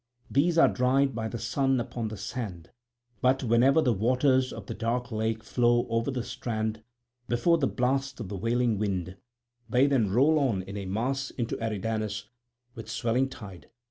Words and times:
These 0.31 0.57
are 0.57 0.67
dried 0.67 1.13
by 1.13 1.27
the 1.27 1.37
sun 1.37 1.79
upon 1.79 2.07
the 2.07 2.17
sand; 2.17 2.71
but 3.21 3.43
whenever 3.43 3.83
the 3.83 3.93
waters 3.93 4.51
of 4.51 4.65
the 4.65 4.73
dark 4.73 5.11
lake 5.11 5.43
flow 5.43 5.85
over 5.91 6.09
the 6.09 6.23
strand 6.23 6.81
before 7.27 7.59
the 7.59 7.67
blast 7.67 8.19
of 8.19 8.27
the 8.27 8.35
wailing 8.35 8.79
wind, 8.79 9.17
then 9.69 9.89
they 9.91 9.97
roll 9.99 10.39
on 10.39 10.63
in 10.63 10.75
a 10.75 10.87
mass 10.87 11.29
into 11.29 11.55
Eridanus 11.61 12.29
with 12.73 12.89
swelling 12.89 13.29
tide. 13.29 13.69